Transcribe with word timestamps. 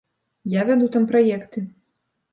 Я 0.53 0.63
вяду 0.69 0.89
там 0.95 1.05
праекты. 1.13 1.67